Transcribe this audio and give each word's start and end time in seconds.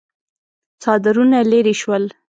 څادرونه 0.81 1.37
ليرې 1.51 1.73
شول. 1.81 2.03